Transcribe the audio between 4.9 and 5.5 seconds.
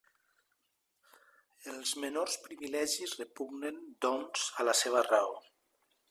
raó.